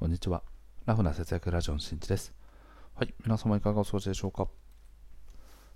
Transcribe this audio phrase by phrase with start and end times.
[0.00, 0.42] こんにちは。
[0.86, 2.32] ラフな節約ラジオのしんちです。
[2.94, 3.12] はい。
[3.22, 4.48] 皆様いかがお過ごしでしょうか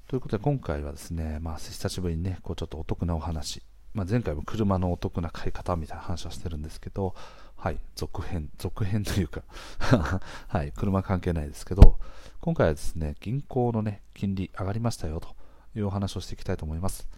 [0.08, 3.62] ということで、今回はですね、まあ、久しぶりにね、こうちょっとお得なお話。
[3.92, 7.14] まあ、前回も車のお得な買い方みたいな話をしてるんですけど、
[7.54, 7.78] はい。
[7.96, 9.42] 続編、続編というか
[10.48, 10.72] はい。
[10.72, 11.98] 車関係ないですけど、
[12.40, 15.36] 今回はですね、銀行のね、金利上がりましたよと
[15.76, 17.10] いうお話をしていきたいと思います。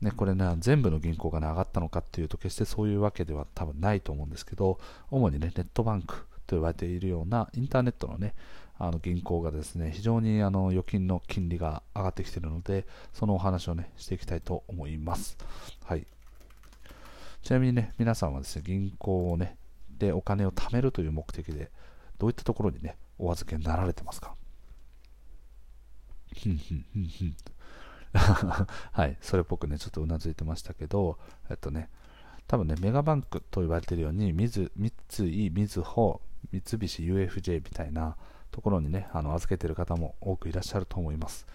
[0.00, 4.78] ね、これね、全部の銀行が、ね、上がったのかっていうと、決してそういうわけでは多分ないと思うんですけど、
[5.10, 8.34] 主にね、ネットバンクと呼ばれているようなインターネットのね、
[8.78, 15.38] あの銀行がですね、非常にあの預金の金利が上がってきているので、そのお話をね、していきたいと思います。
[15.84, 16.06] はい。
[17.42, 19.56] ちなみにね、皆さんはですね、銀行をね、
[19.98, 21.70] でお金を貯めるという目的で、
[22.18, 24.34] どういったところにね、お預けになられてますか？
[26.34, 27.36] ふんふんふんふん。
[28.92, 31.18] はい、それっぽくね、ちょっとうなずいてましたけど、
[31.50, 31.88] えっとね、
[32.46, 36.20] 多分ね、メガバンクと言われているように、三井、みずほ、
[36.52, 38.16] 三菱 UFJ みたいな
[38.50, 41.46] ところにね、あの預けている方も多くいらっしゃると思います。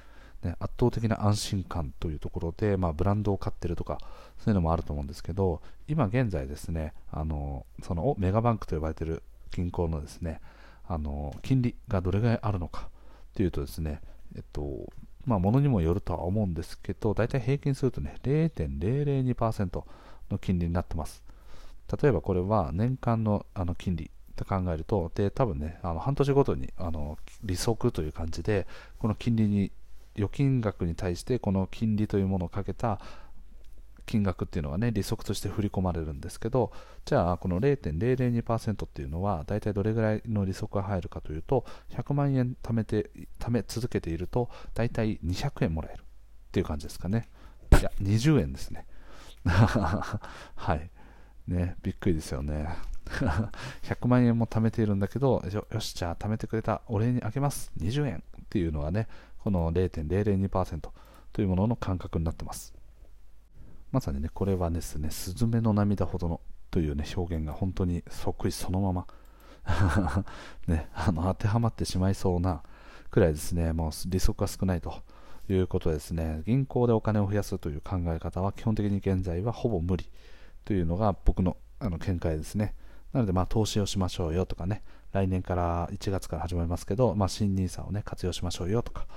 [0.44, 4.00] ね、圧倒的な安心感というところで、まあ、ブランドを買ってるとか、
[4.38, 10.42] そういうのもあると思うんですけど、今現在ですね、あのそのメガバンクと呼ばれている銀行のですね、
[10.88, 12.90] あの金利がどれぐらいあるのか
[13.36, 14.02] というとですね、
[14.36, 14.90] えっと、
[15.26, 19.84] まあ、ものにもよるとは思うんですけど、大体平均するとね、0.002%
[20.30, 21.24] の金利になってます。
[22.02, 28.68] 例えばこれは年間のあの金利と考えると、で、多分ね、あの半年ごとにあの利息という感じで、
[29.00, 29.72] この金利に、
[30.18, 33.00] 預金額に対してこの金利というものをかけた
[34.12, 36.74] 金額っていうのはね、利息として振り込まれるんですけど、
[37.06, 46.04] じゃあ、この0.002%っていうのは、大体どれぐらいの利息が入るかというと、100万円貯めて、貯め続けていると、大体200円もらえるっ
[46.52, 47.30] ていう感じですかね。
[47.80, 48.86] いや、20円ですね。
[49.46, 50.20] は
[50.76, 50.90] い。
[51.48, 52.68] ね、びっくりですよね。
[53.84, 57.72] 100万円も貯めているんだけど、よし、じゃあ貯めてくれたお礼にあげます。
[57.80, 59.08] 20円っていうのはね、
[59.40, 60.90] この0.002%
[61.32, 62.74] というものの感覚になってます。
[63.92, 69.08] まさにね、これはですね、スズメの涙ほどのというね、表現が本当にそっくりそのまま
[70.68, 72.64] ね、あの当てはまってしまいそうな
[73.10, 74.94] くらいですね、もう利息が少ないと
[75.50, 80.10] いうことですね、銀行でお金を増やすという考え方は基本的に現在はほぼ無理
[80.66, 82.76] というのが僕のあの見解ですね。
[83.12, 89.08] なので、まあ、投資をしましょうよとかね、来年から1月から始まりますけど、まあ、新 NISA をね、活用しましょうよとか、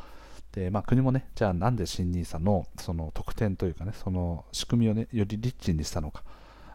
[0.55, 6.23] で、まあ、国もね、じゃあなんで新 NISA のその特典というかね、その仕組みをね、よりリッチにしたのか、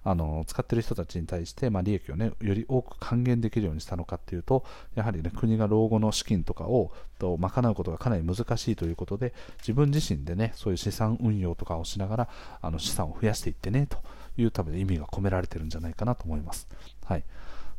[0.03, 12.29] あの使ってる人たちに対して、まあ、利益をね、より多く還元できるようにしたのかっていうと、やはりね、国が老後の資金とかをと賄うことがかなり難しいということで、自分自身でね、そういう資産運用とかをしながら、
[12.61, 13.99] あの資産を増やしていってね、と
[14.37, 16.67] いう多分意味が込められてるんじゃないかなと思います。
[17.05, 17.23] はい。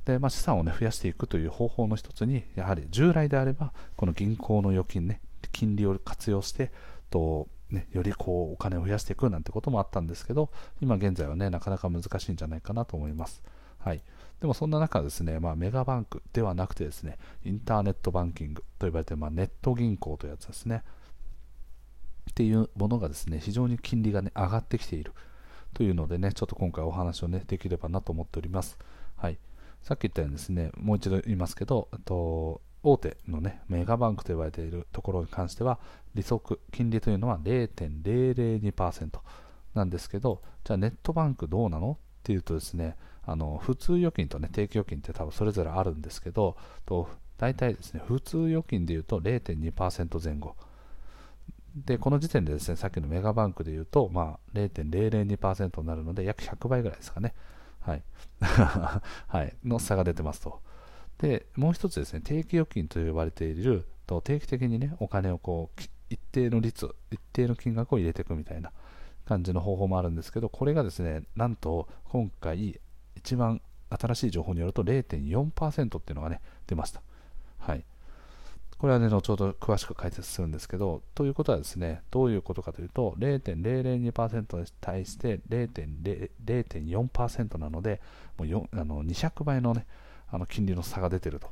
[0.06, 6.72] で、まあ、資産を、ね、増やしていくという方法の一つに、やはり従来であれば、この銀行の預金ね、金利を活用して
[7.10, 13.42] と、ね、よりこうお金を増やしていくなんてこともあったんですけど今現在はねなかなか難しいんじゃないかなと思います。
[13.78, 14.02] はい、
[14.40, 20.82] でもそんな中ですね、まあ、メガバンクではなくてですねインターネットバンキングと呼ばれて、まあ、ネット銀行というやつですね
[22.30, 25.14] っていうものがですね非常に金利が、ね、上がってきている
[25.72, 28.76] というのでねちょっと今回お話をねできればなと思っております。
[29.16, 29.38] はい
[29.82, 35.78] さっき言ったようにですね、もう一度言いますけど、と大手のね、メガバンクと言われているところに関しては、
[36.14, 39.18] 利息、金利というのは0.002%
[39.74, 47.08] なんですけど、じゃあネットバンクどうなのっていうとですね、あの普通預金と、ね、定期預金って多分それぞれあるんですけど、と
[47.38, 50.56] 大体ですね、普通預金でいうと0.2%前後。
[51.74, 57.34] で、この時点でですね、さっきのメガバンクでいうと、まあ、0.002%になるので、約100倍ぐらいですかね。
[57.80, 58.02] はい。
[58.40, 59.56] はい。
[59.64, 60.60] の差が出てますと。
[61.20, 68.72] で、もう一つですね、定期預金と呼ばれている、と定期的にね、お金をこう、一定の率、一定の金額を入れていくみたいな
[69.26, 72.80] 感じの方法もあるんですけど、これがですね、なんと今回、
[73.16, 73.60] 一番
[73.90, 77.02] 新しい情報によると0.4%っていうのがね、出ました。
[77.58, 77.84] はい。
[78.78, 88.00] これはね、後ほど詳しく解説するんですけど、ということはですね、どういうことかというと、0.002%に対して0.4%なので、
[88.38, 89.84] もうあの200倍のね、
[90.30, 91.48] あの金利の差が出ていると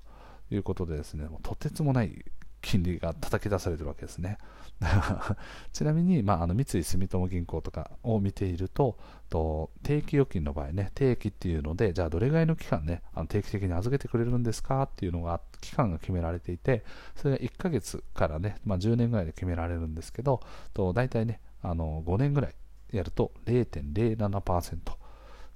[0.50, 2.24] いうことでですね、もうとてつもない
[2.60, 4.38] 金利が叩き出されているわけですね。
[5.72, 8.96] ちなみに、まあ、あの三井住友銀行とかを見ていると
[9.28, 16.84] と、定期預金の場合ね、定期っていうので、じゃあどれぐらいの期間ね、あの定期的に預けてくれるんですかっていうのが、期間が決められていて、
[17.16, 20.40] それが1ヶ月からね、まあ、10年ぐらいで決められるんですけど、
[20.74, 22.54] と大体ね、あの5年ぐらい
[22.92, 24.78] やると0.07%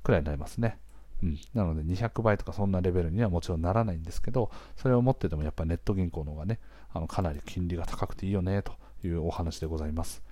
[0.03, 0.79] くらいになりますね。
[1.23, 6.59] うん、なので200倍とかそんなレベルにはもちろんならないんですけど、それを持っててもやっぱネット銀行の方がね、
[6.93, 8.73] あのかなり金利が高くていいよねと
[9.05, 10.23] いうお話でございます。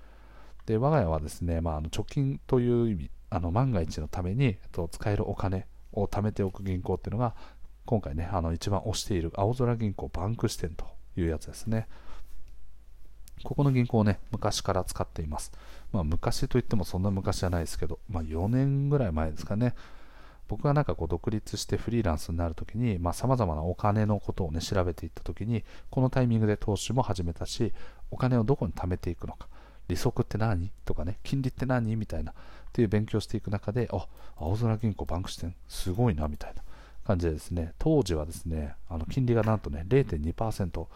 [0.67, 7.35] で我が家はですね、まあ、あの貯金という意味、あの万が一のために、えっと、使えるお金を貯めておく銀行っていうのが、
[7.87, 11.89] 今回ね、あの一番推している青空銀行バンク支店というやつですね。
[13.43, 15.53] ここの銀行をね、昔から使っています。
[15.93, 19.75] まあ、昔といってもそんな昔じゃないですけど、まあ、4年ぐらい前ですかね。
[20.51, 27.73] 僕がなんかこう独立してフリーランスになるときに、まあ、様々なお金のことをね、調べていったときに、このタイミングで投資も始めたし、
[28.11, 29.47] お金をどこに貯めていくのか、
[29.87, 30.73] 利息って何？
[30.85, 31.95] とかね、金利って何？
[31.95, 32.35] みたいな、っ
[32.73, 36.65] ていう勉強していく中で、あ、青空銀行バンク支店、すごいな、みたいな
[37.07, 40.87] 感じでですね、当時はですね、あの金利がなんとね、0.2%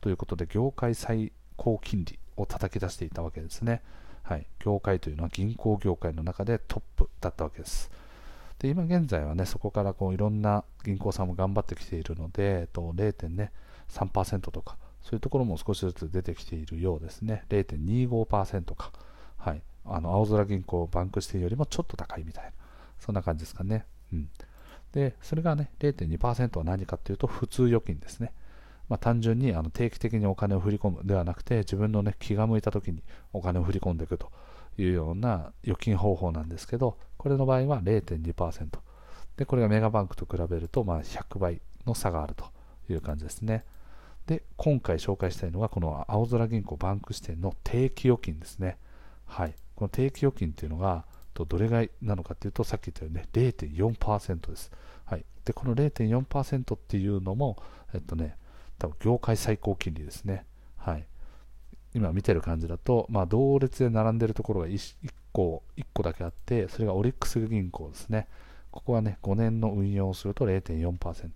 [0.00, 3.80] ということで、業界最高金利を叩き出していたわけですね。
[4.24, 7.92] はい、業界というのは銀行業界の中でトップだったわけです。
[8.58, 17.44] で今現在はね、そこからこういろんな銀行さんも頑張ってきているので、えっと、0.3%とか、そういうところも少しずつ出てきているようですね。
[17.50, 18.92] 0.25%か。
[19.36, 19.62] はい。
[19.84, 22.50] あの、青空銀行バンクしてよりもちょっと高いみたいな。
[22.98, 23.84] そんな感じですかね。
[24.12, 24.30] うん。
[24.92, 28.32] で、それがね、0.2%は何かっていうと、普通預金ですね。
[28.88, 33.02] まあ、単純にあの定期的にお金を振り込むではなくて、自分の、ね、気が向いた時に
[33.32, 34.30] お金を振り込んでいくと
[34.78, 38.68] いうような預金方法なんですけど、これの場合は0.2%。
[39.38, 42.44] で、これがメガバンクと比べると、まあ、100倍の差があると
[42.90, 43.64] いう感じですね。
[44.26, 48.76] で、今回紹介したいのが、この青空銀行バンク支店の定期預金ですね。
[49.24, 49.54] はい。
[49.74, 54.70] この定期預金っていうのが、どれぐらいなのかっていうと、さっき言ったようにね、0.4%です。
[55.06, 55.24] はい。
[55.46, 57.56] で、この0.4%っていうのも、
[57.94, 58.36] えっとね、
[58.78, 60.44] 多分業界最高金利ですね。
[60.76, 61.06] はい。
[61.94, 64.72] 今見てる感じだと、まあ、同列で並んでるところが 1,
[65.04, 68.26] 1個、1個だけあって、それがオリックス銀行ですね。
[68.72, 71.28] ここはね、5年の運用をすると0.4%。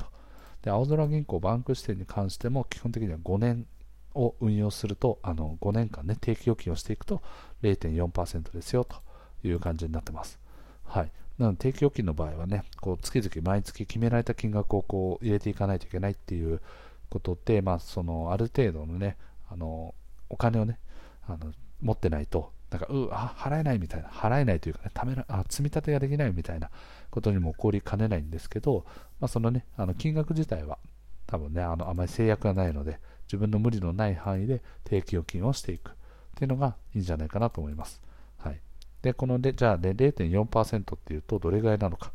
[0.63, 3.67] で、青空銀行バンク支店に関しても、基本的には5年
[4.15, 7.23] を運用すると、あの5年間ね、定期預金をしていくと
[7.63, 8.97] 0.4%ですよと
[9.45, 10.41] いう感じになってます。
[10.85, 11.13] はい。
[11.39, 16.61] なので定期預金の場合はね、こう月々毎月決められた金額をこう入れていかないといけないっていう
[17.09, 19.17] ことで、まあ、そのある程度のね、
[19.49, 19.95] あの
[20.29, 20.79] お金をね、
[21.27, 26.71] あの持ってないと、なんか、うあ、払えないみたいな、払えないというかね、ためらあ積み立てができないみたいな
[27.11, 28.85] ことにも起こりかねないんですけど、
[29.21, 30.79] まあ、そのね、あの金額自体は、
[31.27, 35.95] 多分ね、あのあまり制約がないので、自分の無理のない範囲で定期預金をしていくっ
[36.35, 38.01] ていうのがいいんじゃないかなと思います。
[38.39, 38.61] はい。
[39.03, 42.13] で、こので、じゃあ、ね、0.4%っていうとどれぐらいなのか。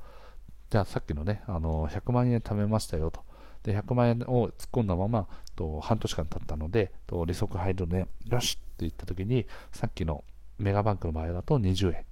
[0.69, 3.23] じゃあ、さっきのね、あの100万円貯めましたよと。
[3.63, 10.23] で100万円を突っ込んだままと半年間経ったのでと利息入るのでよしって言った時にさっきの
[10.57, 12.05] メガバンクの場合だと20円。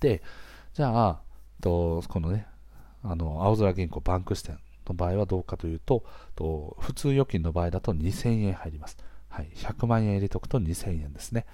[0.00, 0.22] で
[0.74, 1.20] じゃあ
[1.60, 2.46] とこのね
[3.02, 8.96] あの青空銀行バンク支店の場合はどうかというとと普通預金の場合だと2000円入ります、
[9.28, 11.46] はい、100万円入れておくと2000円ですね。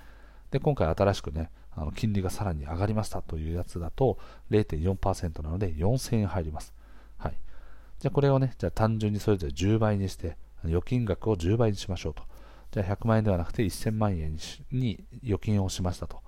[0.51, 4.19] で今回新しくねあの金利がさらに上がりましたというやつだと
[4.51, 6.75] 0.4%なので4000円入ります。
[8.03, 12.25] じゃあこれをね、じゃあ単純にそれぞれ10倍にして、預金額を10倍にしましょうと。
[12.73, 14.37] じゃあ100万円ではなくて1000万円
[14.73, 16.21] に預金をしましたと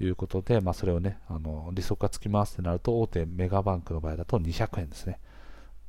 [0.00, 5.20] いうことで、まあ、それをね、あの利息がつきますってなると、大手メガバンクの場合だと200円ですね。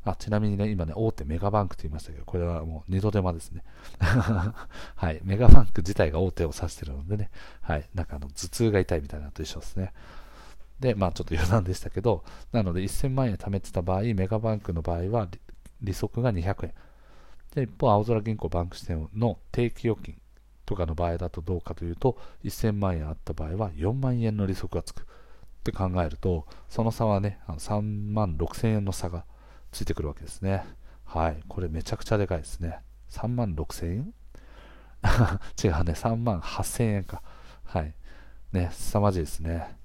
[0.06, 3.64] あちなみにね、今ね、大手メガバンクと言いましたけど、これはもう二度手間ですね。
[4.96, 5.20] はい。
[5.24, 7.32] メガバンク自体が大手を指してるのでね、
[7.62, 7.90] はい。
[7.96, 9.94] なんかあの、頭痛が痛いみたいなと一緒ですね。
[10.80, 15.28] で、まあちょっと余談でしたけど、なので1000万円貯めてた場合、メガバンクの場合は
[15.82, 16.74] 利息が200円。
[17.56, 20.16] で、一方、青空銀行バンク支店の定期預金
[20.66, 25.06] とかの場合だとどうかというと、1000万円あった場合は4万円の利息がつくっ
[25.64, 29.26] て考えると、その差はね、あの3万6000円の差が
[29.72, 30.66] ついてくるわけですね。
[31.06, 31.44] はい。
[31.48, 32.80] これめちゃくちゃでかいですね。
[33.10, 34.14] 3万6000円？
[35.64, 37.22] 違うね、3万8000円か。
[37.64, 37.94] はい。
[38.52, 39.78] ね、凄まじいですね。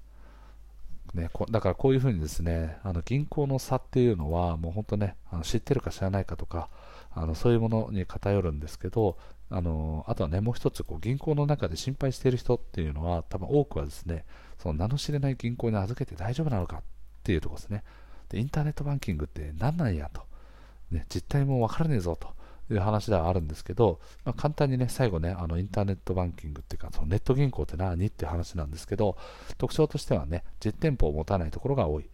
[1.13, 6.69] ね、こだからこういうふうにですね、あの銀行の差っていうのは、もう本当ね、あの知ってるか知らないかとか、
[7.11, 9.17] あのそういうものに偏るんですけど、
[9.49, 14.25] あのあとはね、もう一つこう銀行の中で心配している人っていうのは、多分多くはですね、
[14.59, 16.81] その名の知れない銀行に預けて大丈夫なのかっ
[17.23, 17.83] ていうところですね。
[18.29, 20.21] で、インターネットバンキングって何なんやと。
[20.91, 22.33] ね、実態もわからねえぞと。
[22.73, 29.17] いう話ではあるんですけど、まあ、簡単にね、最後ね、あのインターネットバンキングっていうか、そのネット銀行って何っていう話なんですけど、
[29.57, 32.09] 特徴としてはね、実店舗を持たないところが多い。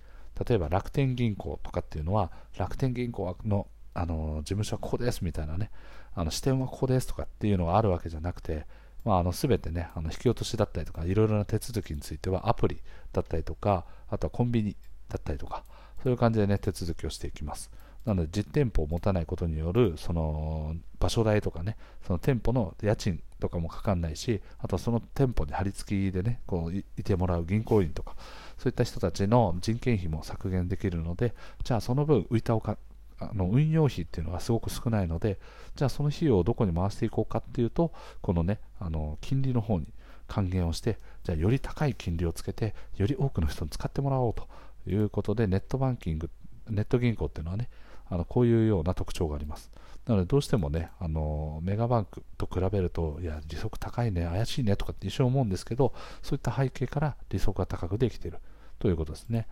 [0.48, 5.72] 例えば楽天銀行とかっていうのは、楽天銀行のあの事務所はここですみたいなね、
[6.14, 8.66] あの支店はここですとかっていうのがあるわけじゃなくて、
[9.06, 12.82] まあ、あの全てね、あの引き落としだったりとか、いろいろな手続きについてはアプリ
[13.14, 14.76] だったりとか、あとはコンビニ
[15.08, 15.64] だったりとか、
[16.04, 17.72] そういう感じでね、手続きをしていきます。
[18.06, 28.16] なので、実店舗を持たないことによる、その、場所代とかね、その店舗の家賃とかもかかんないし、あとはその店舗に張り付きでね、こういてもらう銀行員とか、
[28.58, 31.34] そういった人たちの人件費も削減できるので、
[31.64, 32.78] じゃあその分浮いたおか
[33.20, 35.40] あの運用費っていうのがすごく少ないので、
[35.76, 39.88] じゃあその費用をどこに回していこうかっていうと、このね、あの金利の方に
[40.28, 44.48] 還元をして、じゃあより高い金利をつけて、より多くの人に使ってもらおうと
[44.88, 46.30] いうことで、ネットバンキング、
[46.70, 47.70] ネット銀行っていうのはね、
[48.10, 49.72] あのこういうような特徴があります。
[50.06, 58.38] なのでどうしてもね、あのメガバンクと比べると、いや、利息高いね、怪しいねとかって一緒に思うんですけど、そういった背景から利息が高くできている
[58.78, 59.48] ということですね。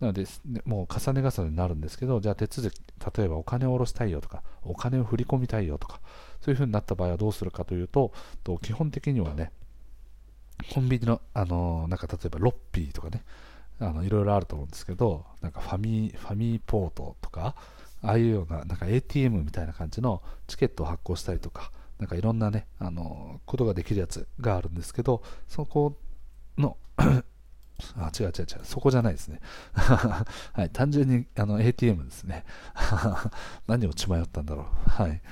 [0.00, 0.26] なので、
[0.64, 2.80] もう重ね重ねになるんですけど、じゃあ手続き、
[3.16, 6.00] 例えばお金を下ろしたいよとか、お金を振り込みたいよとか、
[6.40, 9.52] そういうふうになった場合はどうするかというと、と基本的にはね、
[10.74, 13.22] コンビニの、あのなんか例えばロッピーとかね、
[13.78, 17.54] あのいろいろあると思うんですけど、なんかファミファミーポートとか、
[18.02, 25.96] ああいうようななんか ATM みたいな感じのチケットを発行したりとか、なんかいろんなね、あのことができるやつがあるんですけど、そこ
[26.58, 29.40] の あ、違う違う違う、そこじゃないですね。
[29.74, 30.26] は
[30.64, 32.44] い、単純にあの ATM ですね。
[33.66, 34.90] 何を血迷ったんだろう。
[34.90, 35.22] はい。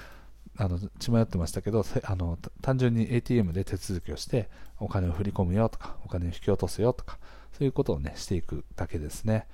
[0.56, 7.18] あの血迷ってましたけどあの単純に ATM で手続きをしてお金を振り込むよとかお金を引き落とすよとか
[7.52, 9.46] そういうことをねしていくだけですね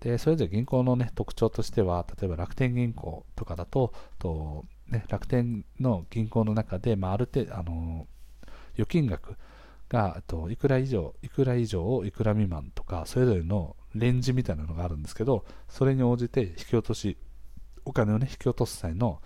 [0.00, 8.06] でそれぞれ銀行のね特徴としては例えば楽天銀行とかだとと、ね、楽天の銀行の中で、まあ、ある程度あの
[8.74, 9.36] 預金額
[9.88, 17.18] がといくら以上いくら以上をいくら未満とかそれぞれのレンジみたいなのがあるんですけどそれに応じて引き落とし
[17.84, 19.20] お金をね引き落とす際の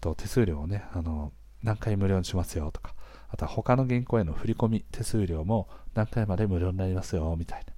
[0.00, 1.32] と手数料をね、あの、
[1.62, 2.94] 何回無料にしますよとか、
[3.28, 7.74] あとは他の銀行への振り込み手数料も何回まで無料になりますよみたいな。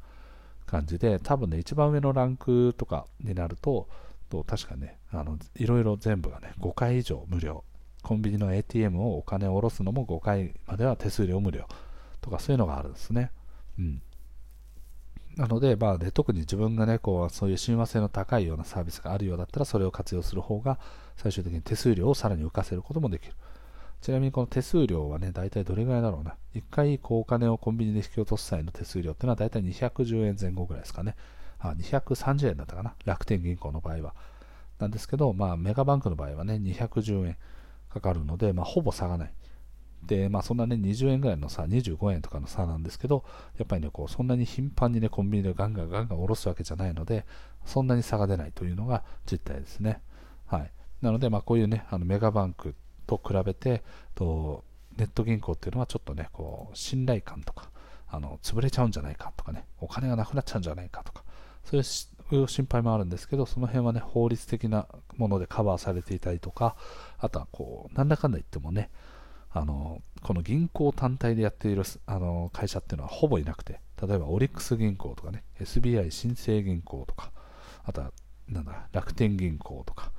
[0.73, 3.89] 感じで、多分ね、一番上のランクとかになると、
[4.31, 7.63] と確かね、あのいろいろ全部がね、5回以上無料。
[8.03, 11.67] コンビニの ATM をお金を下ろすのも5回までは手数料無料
[12.21, 13.31] とかそういうのがあるんですね。
[13.79, 14.03] うん。
[15.37, 20.79] なので、まあね、特に自分がね、こう、そういう親和性の高いようなサービスがあるようだったら、それを活用する方が、
[21.17, 23.35] 最終的に手数料をさらに浮かせることもできる。
[24.03, 26.35] ちなみにこの手数料はね、大体どれぐらいだろうな。
[26.57, 31.15] 1回こうお金をコンビニで引き落とす際の手数料っていうのは大体210円前後ぐらいですかね。
[31.61, 32.95] あ、230円だったかな。
[33.05, 34.15] 楽天銀行の場合は。
[34.81, 37.37] なんですけど、まあ、メガバンクの場合はね、210円
[37.91, 39.35] かかるので、まあ、ほぼ差がない。
[40.05, 43.25] で、まあ、そんなね、20円ぐらいの差、25円とかの差なんですけど、
[43.57, 47.25] やっぱりね、こう、そんなに頻繁にね、コンビニでガンガンガンガン下ろすわけじゃないので、
[47.65, 50.01] そんなに差が出ないというのが実態ですね。
[50.47, 50.73] はい。
[51.01, 52.75] なので、まあ、こういうね、あのメガバンク
[53.07, 53.83] と比べて、
[54.15, 54.65] と
[54.97, 57.71] ネット銀行っていうのはちょっとね、こう、信頼感とか、
[58.09, 61.25] あの、潰れちゃうんじゃないかとかね、お金がなくなっちゃうんじゃないかとか、
[61.65, 61.81] そう
[62.37, 66.77] いう心配もあるんですけど、その辺はね、法律的なものでカバーされていたりとか、
[67.19, 68.91] あとはこう、なんだかんだ言ってもね、
[69.51, 77.33] あの、この銀行単体でやっているあの会社っていうのはほぼいなくて、例えばオリックス銀行とかね、SBI 新生銀行とか、
[77.85, 78.13] あとは、
[78.49, 80.13] なんだ、楽天銀行とか、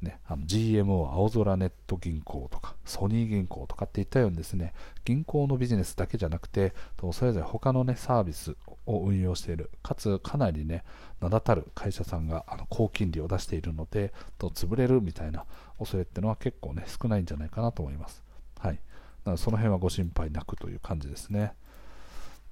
[0.00, 4.72] ね、あの GMO 青空ネット銀行とかソニー銀行とかっていったようにですね
[5.04, 6.72] 銀行のビジネスだけじゃなくて
[7.12, 8.54] それぞれ他の、ね、サービス
[8.86, 10.84] を運用しているかつかなりね
[11.20, 15.46] 名だたる会社さんがあの高金利を出しているのでと潰れるみたいな
[15.78, 18.22] 恐れっていうのは結構ね少ないんじゃないかなと思います、
[18.60, 18.78] はい、だ
[19.24, 21.54] からその辺はご心配なくという感じですね。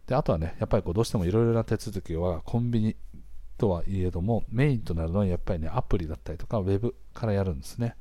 [0.06, 2.96] であとはねやっぱりこうどうしてもいろいろな手続きはコンビニ
[3.58, 7.96] とはいえども、メインとなるのはやっぱりね、アプリだったりとか、ウェブからやるんですね。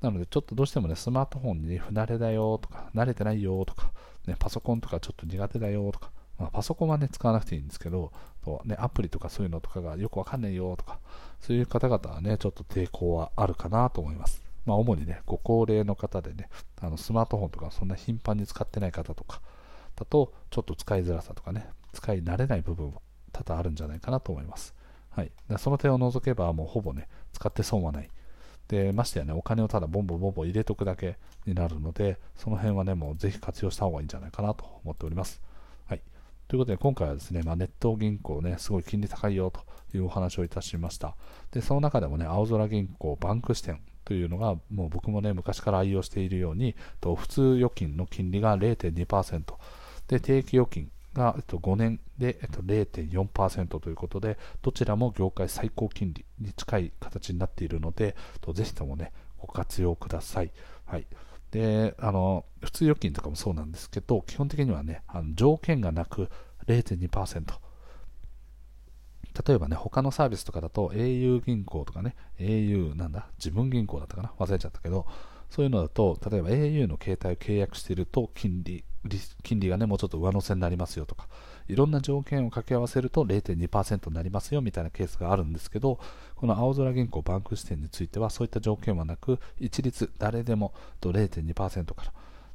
[0.00, 3.92] なので、ちょっとどうしてもね、スマートフォンに不慣れだよとか、慣れてないよとか、
[4.26, 8.12] ね、パソコンとかちょっと苦手だよとか、まあ、パソコンはね、使わなくていいんですけど、
[8.42, 10.98] とね、アプリとかそういうのとかがよくわかんないよとか、
[11.40, 14.42] そういう方々はね、ちょっと抵抗はあるかなと思います。
[14.64, 16.48] まあ、主にね、ご高齢の方でね、
[16.80, 19.40] あのスマートフォンとかそんな頻繁に使ってない方とか
[19.96, 23.00] だと、ちょっと使いづらさとかね、使い慣れない部分は
[23.44, 24.74] 多々あるんじゃないかなと思います。
[25.10, 28.10] はい、その点を除けばもうほぼね使って損はない。
[28.68, 35.42] でましてやねお金をただボンボンボンボン入れとくだけになるのでその辺はねもうぜひ活用した方がいいんじゃないかなと思っております。
[35.88, 36.00] はい。
[36.46, 39.62] ということで今回はですね、まあ、ネット銀行ねすごい金利高いよと
[39.96, 41.16] いうお話をいたしました。
[41.50, 49.42] でその中でもね青空銀行バンク支店というのがもう僕もね昔から愛用しているようにと普通預金の金利が0.2%
[50.06, 60.52] で定期預金が、えっと、5年で、えっと、0.4%ということで、どちらも業界最高金利に近い形になっているので、とぜひともね、ご活用ください。
[60.84, 61.06] はい。
[61.50, 66.28] で、あの、普通預金とかもそうなんですけど、基本的にはね、あの条件がなく
[66.66, 67.54] 0.2%。
[69.46, 74.32] 例えばね、他のサービスとかだと au 銀行とかね、au なんだ、自分銀行だったかな？
[74.38, 75.06] 忘れちゃったけど、
[75.48, 78.84] そういうのだと、例えば au の携帯を契約していると金利、
[79.42, 81.26] 金利がね、もうちょっと上乗せになりますよとか、
[81.68, 85.98] いろんな条件を掛け合わせると0.2%になりますよみたいなケースがあるんですけど、
[86.36, 92.12] この青空銀行バンク支店についてはそういった条件はなく、一律誰でもと0.2%からっ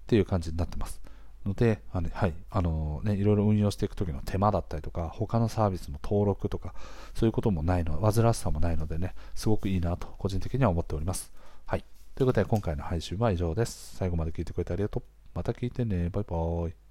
[0.08, 1.02] ていう感じになってます。
[1.46, 6.74] ので、あのはい、あのね、いろいろ運用していくときの手間だったりとか、他のサービスの登録とか、
[7.14, 11.32] そういうこともないの、煩わしさもないのでね、すごくいいなと、個人的には思っております。
[11.66, 11.86] はい。
[12.16, 13.96] ということで、今回の配信は以上です。
[13.96, 15.25] 最後まで聞いてくれてありがとう。
[15.36, 16.10] また聞いてね。
[16.10, 16.36] バイバ
[16.70, 16.85] イ。